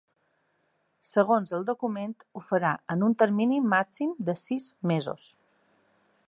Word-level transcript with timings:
Segons 1.09 1.51
el 1.57 1.67
document, 1.67 2.15
ho 2.37 2.43
farà 2.47 2.71
en 2.95 3.05
un 3.09 3.15
termini 3.25 3.61
màxim 3.75 4.17
de 4.31 4.37
sis 4.45 4.67
mesos. 4.95 5.29